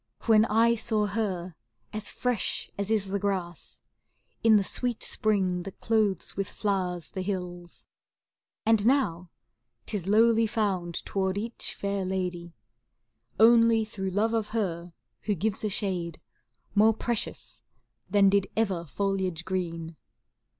[0.21, 1.53] When I saw her
[1.93, 3.79] as fresh as is the grass
[4.33, 7.85] ^ In the sweet spring that clothes with flowers the hills;
[8.65, 9.29] And now
[9.85, 12.55] 'tis lowly found toward each fair lady:
[13.39, 14.93] Only through love of her
[15.25, 16.19] who gives a shade
[16.73, 17.61] More precious
[18.09, 19.97] than did ever foliage green.